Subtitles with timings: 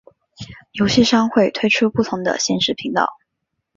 [0.71, 3.07] 游戏商会推出不同的限时频道。